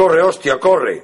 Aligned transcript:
Corre, 0.00 0.22
hostia, 0.22 0.56
corre! 0.56 1.02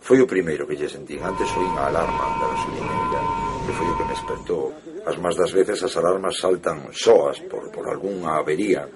Foi 0.00 0.18
o 0.22 0.26
primeiro 0.26 0.64
que 0.64 0.80
lle 0.80 0.88
sentín. 0.88 1.20
Antes 1.20 1.52
oín 1.52 1.76
a 1.76 1.92
alarma 1.92 2.40
da 2.40 2.48
gasolineira, 2.56 3.20
que 3.68 3.72
foi 3.76 3.84
o 3.84 3.96
que 4.00 4.04
me 4.08 4.14
despertou. 4.16 4.64
As 5.04 5.20
más 5.20 5.36
das 5.36 5.52
veces 5.52 5.84
as 5.84 5.92
alarmas 5.92 6.40
saltan 6.40 6.88
soas 6.88 7.36
por, 7.52 7.68
por 7.68 7.84
algunha 7.84 8.40
avería. 8.40 8.88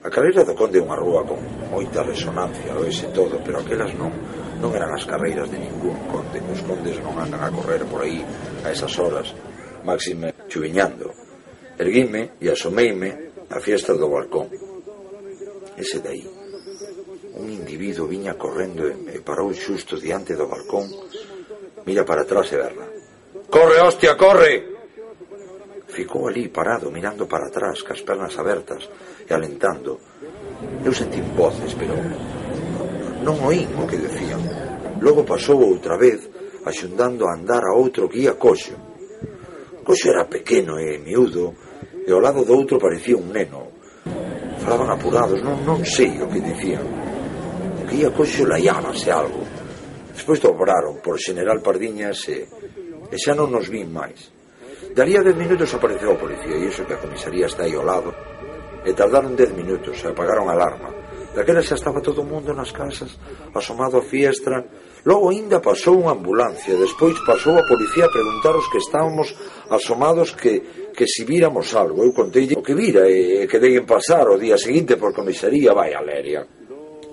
A 0.00 0.08
carreira 0.08 0.48
do 0.48 0.56
Conde 0.56 0.80
é 0.80 0.86
unha 0.88 0.96
rúa 0.96 1.28
con 1.28 1.44
moita 1.68 2.00
resonancia, 2.08 2.72
oese 2.72 3.12
todo, 3.12 3.36
pero 3.44 3.60
aquelas 3.60 3.92
non 4.00 4.16
non 4.64 4.72
eran 4.72 4.96
as 4.96 5.04
carreiras 5.04 5.52
de 5.52 5.60
ningún 5.60 6.00
conde. 6.08 6.40
Os 6.40 6.64
condes 6.64 6.96
non 7.04 7.20
andan 7.20 7.44
a 7.44 7.52
correr 7.52 7.84
por 7.84 8.00
aí 8.00 8.24
a 8.64 8.72
esas 8.72 8.96
horas, 8.96 9.28
máxime 9.84 10.32
chuviñando. 10.48 11.12
Erguime 11.76 12.40
e 12.40 12.48
asomeime 12.48 13.28
a 13.52 13.60
fiesta 13.60 13.92
do 13.92 14.08
balcón. 14.08 14.48
Ese 15.76 16.00
de 16.00 16.08
aí 16.08 16.41
individuo 17.62 18.10
viña 18.10 18.34
correndo 18.34 18.90
e 18.90 19.22
parou 19.22 19.54
xusto 19.54 19.94
diante 19.96 20.34
do 20.34 20.50
balcón, 20.50 20.90
mira 21.86 22.02
para 22.02 22.26
atrás 22.26 22.50
e 22.50 22.58
verla. 22.58 22.86
Corre, 23.46 23.78
hostia, 23.80 24.18
corre! 24.18 24.72
Ficou 25.92 26.26
ali 26.26 26.48
parado, 26.48 26.90
mirando 26.90 27.28
para 27.28 27.46
atrás, 27.46 27.84
cas 27.84 28.00
pernas 28.02 28.34
abertas 28.40 28.88
e 29.28 29.30
alentando. 29.30 30.00
Eu 30.82 30.92
senti 30.92 31.20
voces, 31.36 31.76
pero 31.76 31.94
non 33.22 33.38
oín 33.44 33.70
o 33.76 33.84
que 33.86 34.00
decían. 34.00 34.40
Logo 35.04 35.22
pasou 35.22 35.60
outra 35.60 36.00
vez, 36.00 36.26
axundando 36.64 37.28
a 37.28 37.36
andar 37.36 37.62
a 37.68 37.76
outro 37.76 38.08
guía 38.08 38.40
coxo. 38.40 38.74
Coxo 39.84 40.06
era 40.10 40.24
pequeno 40.26 40.80
e 40.80 40.96
miúdo, 40.96 41.52
e 42.06 42.10
ao 42.10 42.24
lado 42.24 42.40
do 42.42 42.56
outro 42.56 42.80
parecía 42.80 43.20
un 43.20 43.28
neno. 43.28 43.68
Falaban 44.64 44.88
apurados, 44.88 45.44
non, 45.44 45.60
non 45.60 45.84
sei 45.84 46.16
o 46.24 46.26
que 46.30 46.40
dicían 46.40 47.11
que 47.92 48.00
ia 48.00 48.10
con 48.16 48.24
xulaiábanse 48.24 49.12
algo. 49.12 49.44
Despois 50.16 50.40
dobraron 50.40 51.04
por 51.04 51.20
General 51.20 51.60
Pardiñas 51.60 52.24
e, 52.32 52.48
e 53.12 53.16
xa 53.20 53.36
non 53.36 53.52
nos 53.52 53.68
vin 53.68 53.92
máis. 53.92 54.32
Daría 54.96 55.20
dez 55.20 55.36
minutos 55.36 55.68
apareceu 55.76 56.16
a 56.16 56.16
policía 56.16 56.56
e 56.56 56.72
iso 56.72 56.88
que 56.88 56.96
a 56.96 57.02
comisaría 57.04 57.44
está 57.44 57.68
aí 57.68 57.76
ao 57.76 57.84
lado. 57.84 58.08
E 58.80 58.96
tardaron 58.96 59.36
dez 59.36 59.52
minutos 59.52 60.00
e 60.00 60.08
apagaron 60.08 60.48
a 60.48 60.56
alarma. 60.56 60.88
Daquela 61.36 61.60
xa 61.60 61.76
estaba 61.76 62.00
todo 62.00 62.24
o 62.24 62.28
mundo 62.28 62.56
nas 62.56 62.72
casas, 62.72 63.12
asomado 63.52 64.00
a 64.00 64.04
fiestra. 64.08 64.64
Logo 65.04 65.28
ainda 65.28 65.60
pasou 65.60 66.00
unha 66.00 66.16
ambulancia, 66.16 66.72
despois 66.80 67.12
pasou 67.28 67.60
a 67.60 67.68
policía 67.68 68.08
a 68.08 68.14
preguntar 68.14 68.56
os 68.56 68.72
que 68.72 68.80
estábamos 68.80 69.36
asomados 69.68 70.32
que, 70.32 70.88
que 70.96 71.04
si 71.04 71.28
víramos 71.28 71.76
algo. 71.76 72.00
Eu 72.00 72.16
contei 72.16 72.48
o 72.56 72.64
que 72.64 72.72
vira 72.72 73.04
e, 73.04 73.44
e 73.44 73.48
que 73.48 73.60
deguen 73.60 73.84
pasar 73.84 74.24
o 74.32 74.40
día 74.40 74.56
seguinte 74.56 74.96
por 74.96 75.12
comisaría, 75.12 75.76
vai 75.76 75.92
a 75.92 76.00
Leria. 76.00 76.61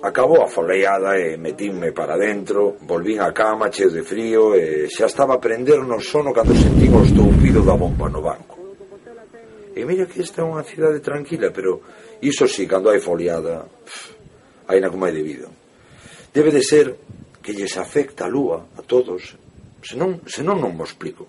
Acabou 0.02 0.40
a 0.42 0.48
foleada 0.48 1.20
e 1.20 1.36
metínme 1.36 1.92
para 1.92 2.16
dentro, 2.16 2.80
volvín 2.88 3.20
a 3.20 3.36
cama 3.36 3.68
cheo 3.68 3.92
de 3.92 4.00
frío 4.00 4.56
e 4.56 4.88
xa 4.88 5.04
estaba 5.04 5.36
a 5.36 5.42
prender 5.44 5.84
no 5.84 6.00
sono 6.00 6.32
cando 6.32 6.56
sentín 6.56 6.96
o 6.96 7.04
estoupido 7.04 7.60
da 7.60 7.76
bomba 7.76 8.08
no 8.08 8.24
banco. 8.24 8.56
E 9.76 9.84
mira 9.84 10.08
que 10.08 10.24
esta 10.24 10.40
é 10.40 10.48
unha 10.48 10.64
cidade 10.64 11.04
tranquila, 11.04 11.52
pero 11.52 11.84
iso 12.24 12.48
sí, 12.48 12.64
cando 12.64 12.88
hai 12.88 12.96
foliada, 12.96 13.68
pff, 13.84 14.16
hai 14.72 14.80
na 14.80 14.88
como 14.88 15.04
é 15.04 15.12
debido. 15.12 15.52
Debe 16.32 16.48
de 16.48 16.64
ser 16.64 16.96
que 17.44 17.52
lles 17.52 17.76
afecta 17.76 18.24
a 18.24 18.32
lúa 18.32 18.72
a 18.72 18.80
todos, 18.80 19.36
senón, 19.84 20.24
senón 20.24 20.64
non 20.64 20.72
mo 20.72 20.88
explico. 20.88 21.28